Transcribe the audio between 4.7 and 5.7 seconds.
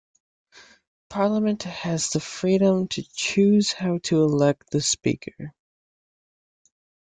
the Speaker.